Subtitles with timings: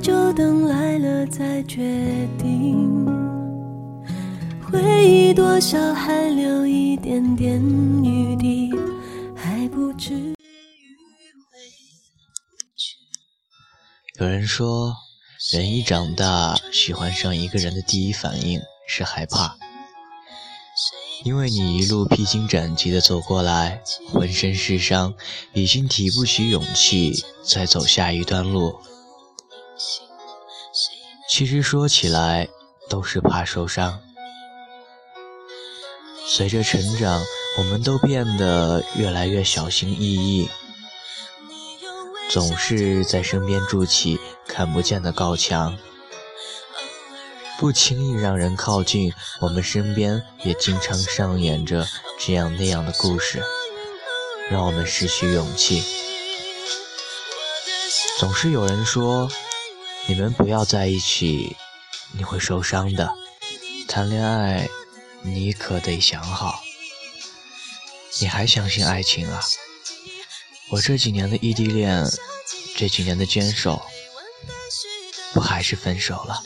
[0.00, 3.06] 就等来了再决定。
[4.70, 7.60] 回忆多少还留一点点
[8.04, 8.70] 余地，
[9.34, 10.34] 还不至于
[14.20, 14.94] 有人说，
[15.52, 19.56] 人一长大，喜欢上一个人的第一反应是害怕，
[21.24, 23.80] 因为你一路披荆斩棘的走过来，
[24.12, 25.14] 浑身是伤，
[25.54, 28.78] 已经提不起勇气再走下一段路。
[31.28, 32.48] 其实说起来，
[32.88, 34.00] 都是怕受伤。
[36.26, 37.22] 随着成长，
[37.58, 40.48] 我们都变得越来越小心翼翼，
[42.28, 45.78] 总是在身边筑起看不见的高墙，
[47.58, 49.12] 不轻易让人靠近。
[49.40, 51.86] 我们身边也经常上演着
[52.18, 53.42] 这样那样的故事，
[54.50, 55.84] 让我们失去勇气。
[58.18, 59.30] 总是有人说。
[60.08, 61.54] 你们不要在一起，
[62.12, 63.14] 你会受伤的。
[63.86, 64.66] 谈恋爱，
[65.20, 66.62] 你可得想好。
[68.18, 69.38] 你还相信爱情啊？
[70.70, 72.06] 我这几年的异地恋，
[72.74, 73.82] 这几年的坚守，
[75.34, 76.42] 不还是分手了？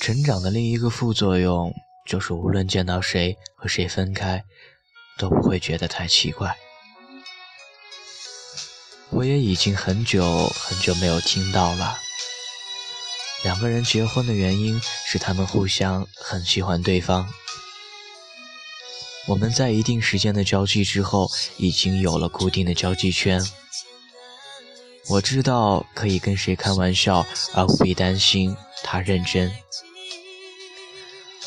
[0.00, 1.72] 成长的另一个副作用，
[2.04, 4.42] 就是无论见到谁和谁分开，
[5.16, 6.56] 都不会觉得太奇怪。
[9.10, 11.98] 我也已经很久很久没有听到了。
[13.44, 17.32] 两个人结婚的原因是他们互相很喜欢对方。
[19.26, 23.44] 我们在一定时间的交际之后，已经有了固定的交际圈。
[25.08, 29.52] 我知道可以跟谁开玩笑，而不必担心他认真。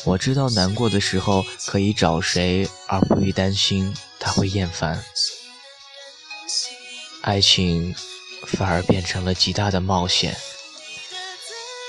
[0.04, 5.04] 我知道难过的时候可以找谁，而不必担心他会厌烦。
[7.22, 7.94] 爱情
[8.46, 10.36] 反而变成了极大的冒险，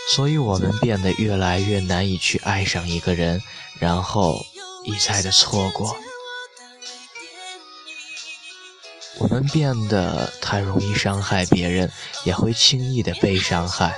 [0.09, 3.41] 所以我们变得越来越难以去爱上一个人，
[3.79, 4.45] 然后
[4.83, 5.95] 一再的错过。
[9.17, 11.91] 我们变得太容易伤害别人，
[12.23, 13.97] 也会轻易的被伤害，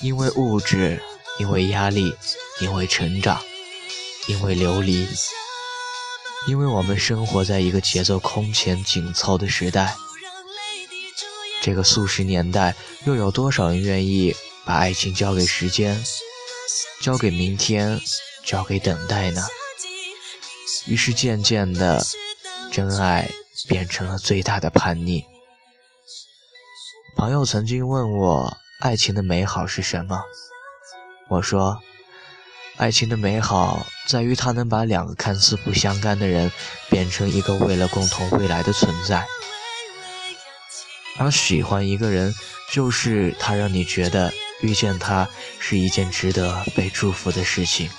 [0.00, 1.02] 因为物质，
[1.38, 2.14] 因为压力，
[2.60, 3.42] 因为成长，
[4.26, 5.08] 因为流离。
[6.48, 9.94] 因为我们生活在一个节奏空前紧凑的时代，
[11.62, 16.02] 这个速食年代，又有多少人愿意把爱情交给时间，
[17.00, 18.00] 交给明天，
[18.44, 19.46] 交给等待呢？
[20.86, 22.04] 于是渐渐的，
[22.72, 23.30] 真爱
[23.68, 25.24] 变成了最大的叛逆。
[27.16, 30.20] 朋友曾经问我，爱情的美好是什么？
[31.28, 31.80] 我说。
[32.76, 36.50] 爱情的美好在于，它能把两个看似不相干的人
[36.88, 39.24] 变成一个为了共同未来的存在。
[41.18, 42.34] 而喜欢一个人，
[42.72, 44.32] 就是他让你觉得
[44.62, 45.28] 遇见他
[45.60, 47.90] 是一件值得被祝福的事情。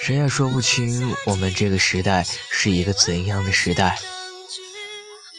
[0.00, 3.98] 谁也说不清我们这个时代是一个怎样的时代。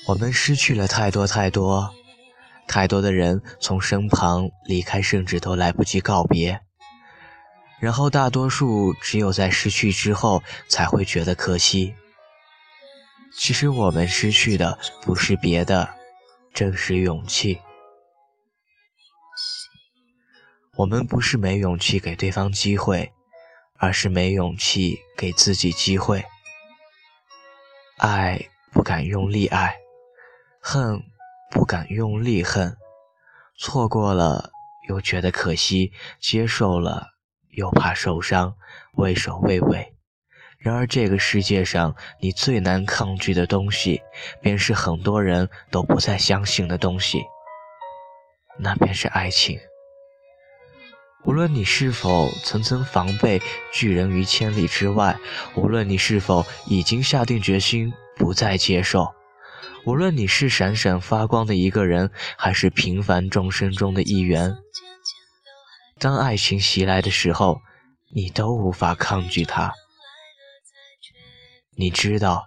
[0.05, 1.93] 我们失去了太多太多。
[2.67, 6.61] 太多的人从身旁离开，甚至都来不及告别。
[7.79, 11.93] 然后大多数只有在失去之后才会觉得可惜。
[13.37, 15.89] 其实我们失去的不是别的，
[16.53, 17.59] 正是勇气。
[20.77, 23.11] 我们不是没勇气给对方机会，
[23.77, 26.23] 而是没勇气给自己机会。
[27.97, 29.75] 爱不敢用力爱，
[30.59, 31.03] 恨。
[31.53, 32.75] 不敢用力恨，
[33.55, 34.49] 错过了
[34.89, 37.09] 又觉得可惜，接受了
[37.51, 38.55] 又怕受伤，
[38.95, 39.93] 畏首畏尾。
[40.57, 44.01] 然而这个世界上，你最难抗拒的东西，
[44.41, 47.21] 便是很多人都不再相信的东西，
[48.57, 49.59] 那便是爱情。
[51.25, 53.39] 无论你是否层层防备
[53.71, 55.15] 拒人于千里之外，
[55.55, 59.13] 无论你是否已经下定决心不再接受。
[59.85, 64.55] 无论你是闪闪发光的一个人，还是平凡众生中的一员，
[65.99, 67.61] 当爱情袭来的时候，
[68.13, 69.73] 你都无法抗拒它。
[71.75, 72.45] 你知道，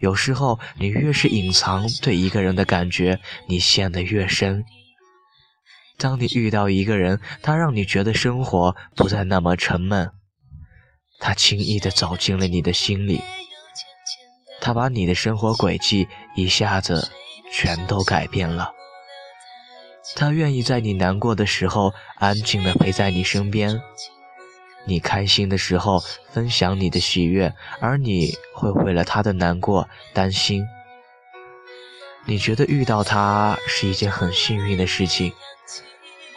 [0.00, 4.64] 有时候你越是隐藏对一个人的感觉，你陷得越深。
[5.96, 10.10] 当你遇到一个人，他让你觉得生活不再那么沉闷，
[11.18, 13.22] 他轻易地走进了你的心里。
[14.66, 17.12] 他把你的生活轨迹一下子
[17.52, 18.72] 全都改变了。
[20.16, 23.80] 他愿意在你难过的时候安静的陪在你身边，
[24.84, 26.02] 你开心的时候
[26.32, 30.66] 分享你的喜悦，而你会为了他的难过担心。
[32.24, 35.32] 你觉得遇到他是一件很幸运的事情，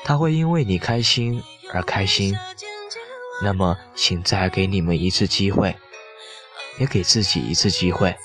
[0.04, 1.42] 他会因为你开心
[1.74, 2.38] 而开心。
[3.42, 5.76] 那么，请再给你们一次机会，
[6.80, 8.16] 也给自己一次机会。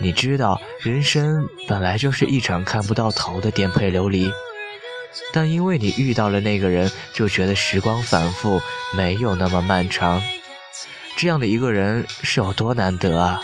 [0.00, 4.30] 你知道，人生本来就是一场看不到头的颠沛流离，
[5.32, 8.60] 但因为你遇到了那个人，就觉得时光反复，
[8.96, 10.20] 没有那么漫长。
[11.16, 13.40] 这样的一个人是有多难得啊！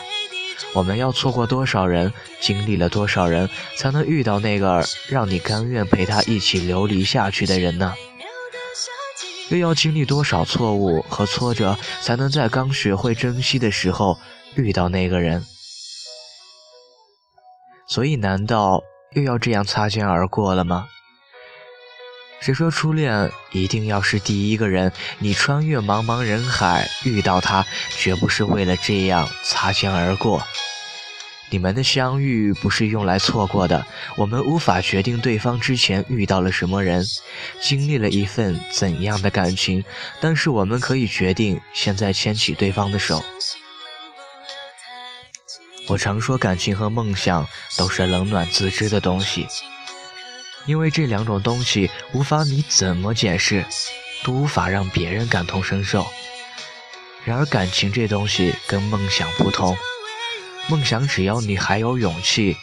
[0.72, 7.94] 我们要错过多少人，经历了多少人，才能遇到那个让你甘愿陪他一起流离下去的人呢？
[9.50, 14.18] 又要经历多少错误和挫折，才能在刚学会珍惜的时候
[14.54, 15.44] 遇到那个人？
[17.86, 18.80] 所以，难道
[19.14, 20.86] 又要这样擦肩而过了吗？
[22.40, 24.92] 谁说初恋一定要是第一个人？
[25.18, 30.42] 你穿越茫茫人海遇到他，绝不是为了这样擦肩而过。
[31.50, 33.84] 你们的相遇不是用来错过的。
[34.16, 37.04] 我们无法决定对方之前遇到了什么人，
[37.60, 39.84] 经历了一份怎样的感情，
[40.20, 43.22] 但是我们可以决定现在牵起对方的手。
[45.88, 49.46] 我常说，感情和梦想都是冷暖自知的东西。
[50.66, 53.64] 因为这两种东西无法你怎么解释，
[54.22, 56.06] 都无法让别人感同身受。
[57.24, 59.76] 然而感情这东西跟梦想不同，
[60.70, 62.56] 梦想只要你还有勇气，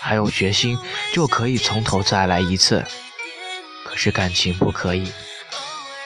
[0.00, 0.76] 还有决心，
[1.14, 2.84] 就可以从头再来一次。
[3.84, 5.12] 可是感情不可以，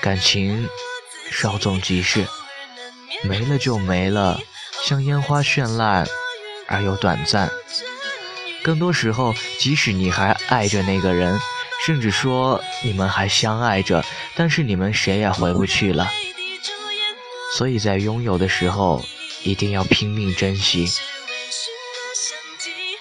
[0.03, 0.69] 感情
[1.31, 2.27] 稍纵即逝，
[3.23, 4.39] 没了就没了，
[4.85, 6.07] 像烟花绚烂
[6.69, 7.51] 而又短暂。
[8.63, 11.41] 更多时候，即使你还爱着那个人，
[11.87, 14.05] 甚至说你们还相爱着，
[14.35, 16.07] 但是你们谁也回不去了。
[17.57, 19.03] 所以在拥有的时候，
[19.43, 20.87] 一定要拼命珍惜，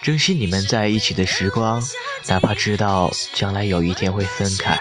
[0.05, 1.81] 珍惜你们在一起的时光，
[2.27, 4.77] 哪怕知道将来有一天会分开；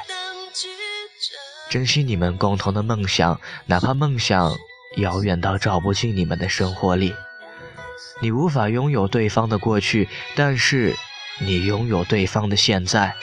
[1.70, 4.54] 珍惜你们共同的梦想，哪怕梦想
[4.98, 7.14] 遥远到照不进你们的生活里。
[8.20, 10.94] 你无法拥有对方的过去，但是
[11.38, 13.14] 你拥有对方的现在。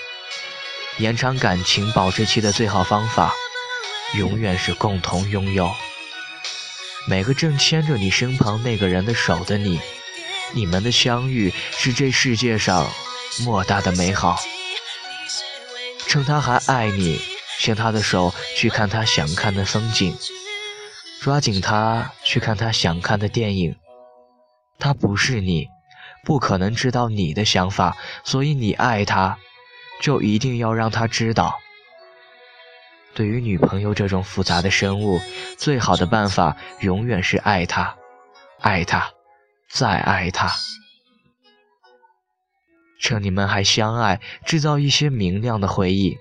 [0.97, 3.31] 延长感情保质期的最好方法，
[4.17, 5.71] 永远是共同拥有。
[7.07, 9.79] 每个正牵着你身旁那个人的手的你，
[10.53, 12.87] 你们的相遇是这世界上
[13.43, 14.37] 莫大的美好。
[16.07, 17.19] 趁他还爱你，
[17.59, 20.17] 牵他的手去看他想看的风景，
[21.21, 23.75] 抓紧他去看他想看的电影。
[24.77, 25.67] 他不是你，
[26.25, 29.37] 不可能知道你的想法，所以你爱他，
[30.01, 31.59] 就一定要让他知道。
[33.13, 35.19] 对于女朋友这种复杂的生物，
[35.57, 37.95] 最好的办法永远是爱她，
[38.61, 39.11] 爱她，
[39.73, 40.51] 再爱他。
[42.99, 46.17] 趁你们还相爱，制造一些明亮的回忆，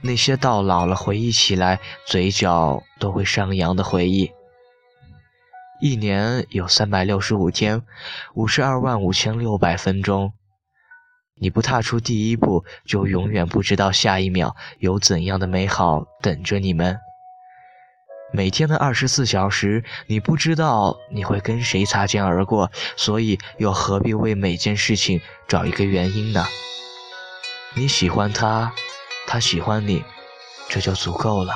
[0.00, 4.32] 那些到老了回忆起来嘴角都会上扬的回忆。
[5.80, 7.82] 一年有三百六十五天，
[8.34, 10.32] 五十二万五千六百分钟。
[11.36, 16.98] 你不踏出第一步，就永远不知道下一秒有怎样的美好等着你们。
[18.32, 26.44] 每天的二十四小时，你不知道你会跟谁擦肩而过，所以又何必为每件事情找一个原因呢？
[27.76, 28.72] 你喜欢他，
[29.26, 30.04] 他喜欢你，
[30.68, 31.54] 这就足够了。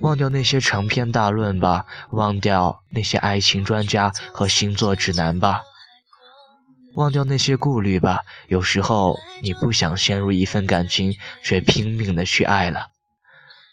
[0.00, 5.62] 忘掉那些长篇大论吧，忘掉那些爱情专家和星座指南吧，
[6.94, 8.20] 忘掉那些顾虑吧。
[8.48, 12.90] 有时候你不想陷入一份感情，却拼命的去爱了；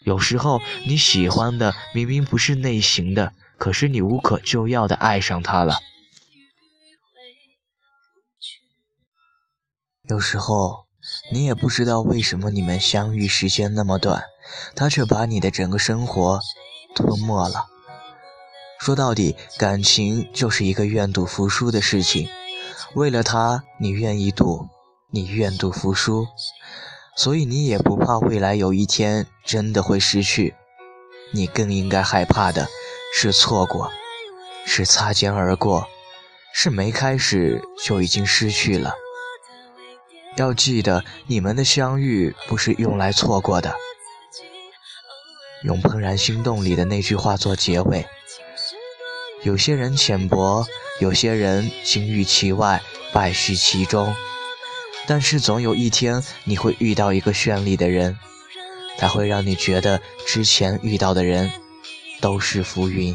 [0.04, 5.76] 有时候你喜欢的明明不是内型的，可是你无可救药的爱上他了；
[10.08, 10.86] 有时候
[11.32, 14.24] 你也不知道为什么你们相遇时间那么短。
[14.76, 16.38] 他却把你的整个生活
[16.94, 17.66] 吞没了。
[18.78, 22.28] 说到底，感情就是一个愿赌服输的事情。
[22.94, 24.68] 为了他，你愿意赌，
[25.10, 26.26] 你愿赌服输，
[27.16, 30.54] 所以你也不怕未来有一天真的会失去。
[31.32, 32.68] 你更应该害怕的
[33.14, 33.90] 是错过，
[34.66, 35.86] 是擦肩而过，
[36.52, 38.94] 是没开始就已经失去了。
[40.36, 43.76] 要记得，你们的相遇不是用来错过的。
[45.62, 48.06] 用《怦然心动》里的那句话做结尾：
[49.42, 50.66] 有些人浅薄，
[51.00, 54.14] 有些人金玉其外，败絮其中。
[55.06, 58.18] 但是总有一天，你会遇到一个绚丽的人，
[58.96, 61.50] 他会让你觉得之前遇到的人
[62.20, 63.14] 都是浮云。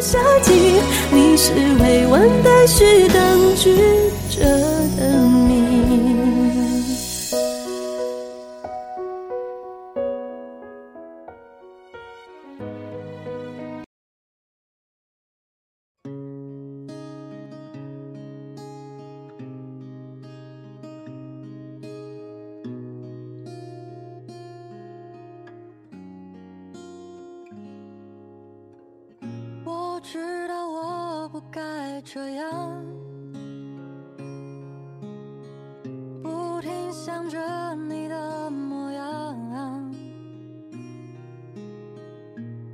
[0.00, 0.52] 夏季，
[1.10, 3.76] 你是未完待续等句
[4.30, 4.44] 着
[4.96, 5.65] 的谜。
[32.16, 32.82] 这样，
[36.22, 39.94] 不停想着你的模样，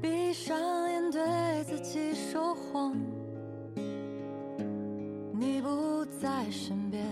[0.01, 0.57] 闭上
[0.89, 1.21] 眼对
[1.65, 2.95] 自己说谎。
[5.33, 7.05] 你不在身边，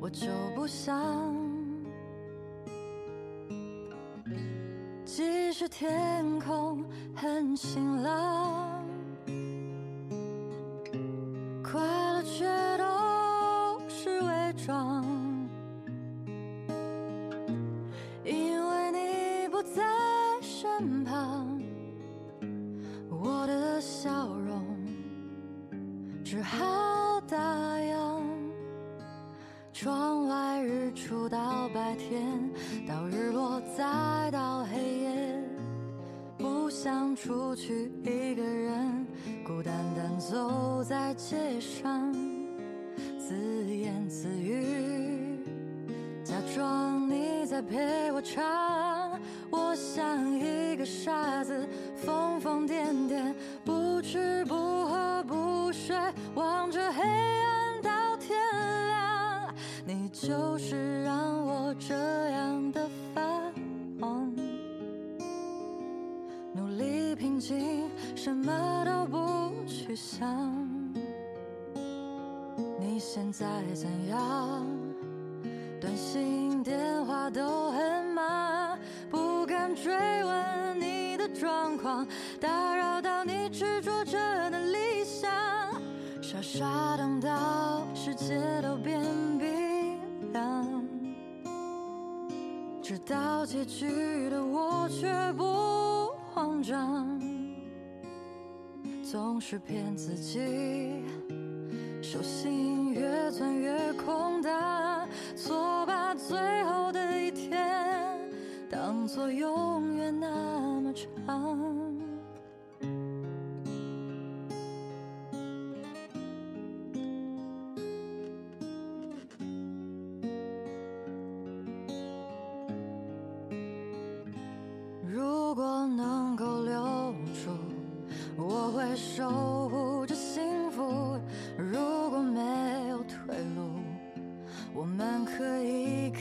[0.00, 1.36] 我就不想。
[5.04, 6.82] 即使天空
[7.14, 8.75] 很晴朗。
[20.78, 21.58] 身旁
[23.08, 24.62] 我的笑容
[26.22, 27.38] 只好打
[27.78, 28.20] 烊
[29.72, 32.52] 窗外日出到白天
[32.86, 35.42] 到日落再到黑夜
[36.36, 39.06] 不想出去一个人
[39.46, 42.12] 孤单单走在街上
[43.18, 45.42] 自言自语
[46.22, 49.18] 假装你在陪我唱
[49.50, 50.55] 我想一
[50.86, 54.54] 傻子，疯疯癫癫，不吃不
[54.86, 55.96] 喝不睡，
[56.34, 58.38] 望着黑暗到天
[58.86, 59.54] 亮。
[59.84, 61.94] 你就是让我这
[62.30, 63.22] 样的发
[64.00, 64.32] 慌。
[67.18, 70.28] 平静，什么都不去想。
[72.78, 74.66] 你现在怎样？
[75.80, 77.85] 短信、电话都很
[82.40, 84.18] 打扰到你执着着
[84.50, 85.30] 的理想。
[86.20, 89.00] 傻傻等到世界都变
[89.38, 89.98] 冰
[90.32, 90.84] 凉，
[92.82, 95.44] 知道结局的我却不。
[96.34, 97.18] 慌张，
[99.02, 101.02] 总是骗自己，
[102.02, 108.20] 手心越攥越空荡，错把最后的一天
[108.68, 109.65] 当作永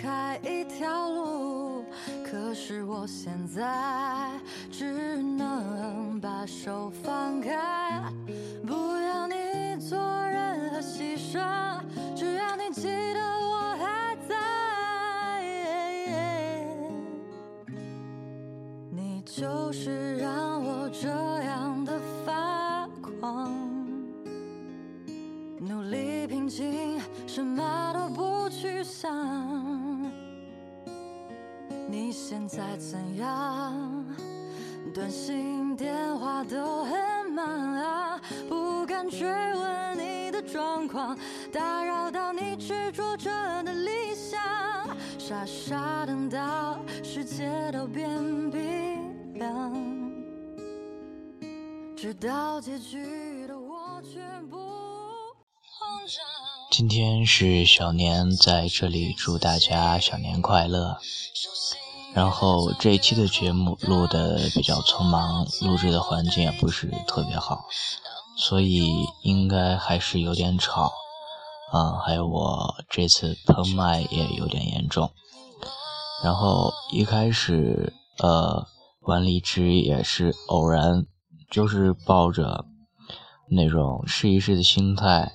[0.06, 1.84] 开一条路。
[2.24, 4.30] 可是我现在
[4.72, 8.04] 只能把手放开，
[8.68, 9.98] 不要你做
[10.30, 11.82] 任何牺牲，
[12.16, 12.84] 只要你记
[13.16, 14.36] 得我还在。
[18.92, 23.52] 你就是让我这样的发狂。
[25.60, 28.05] 努力平静，什么都
[31.88, 34.06] 你现在怎样？
[34.94, 41.18] 短信、电话都很忙，不敢追问你的状况，
[41.52, 43.30] 打扰到你执着着
[43.64, 44.40] 的理想。
[45.18, 48.08] 傻傻等到世界都变
[48.52, 49.74] 冰凉。
[51.96, 52.98] 直到结局
[56.78, 60.98] 今天是小年，在这里祝大家小年快乐。
[62.14, 67.64] 然后这一期的节目录的比较匆忙，录制的环境也不是特别好，
[68.38, 68.92] 所以
[69.24, 70.92] 应该还是有点吵。
[71.72, 75.10] 啊，还有我这次喷麦也有点严重。
[76.26, 78.68] 然后一开始，呃，
[79.04, 81.06] 玩荔枝也是偶然。
[81.50, 82.66] 就是抱着
[83.50, 85.32] 那种试一试的心态，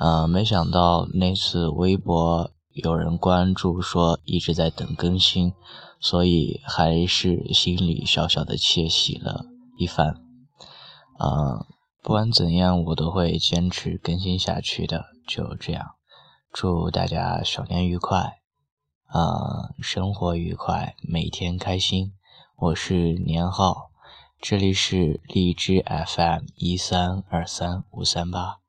[0.00, 5.52] 呃，没想到那次微博有人关注说一直在等更新，
[6.00, 9.44] 所以还是心里小小的窃喜了
[9.76, 10.14] 一番。
[11.18, 11.66] 啊，
[12.02, 15.04] 不管怎样，我都会坚持更新下去的。
[15.28, 15.90] 就这样，
[16.50, 18.38] 祝大家小年愉快，
[19.04, 22.14] 啊，生活愉快，每天开心。
[22.56, 23.90] 我是年浩。
[24.40, 28.59] 这里是荔枝 FM 一三二三五三八。